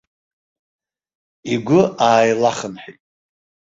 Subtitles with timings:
[1.53, 2.99] Игәы ааилахынҳәит.